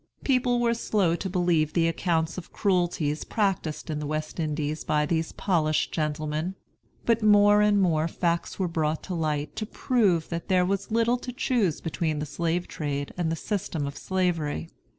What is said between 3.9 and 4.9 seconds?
in the West Indies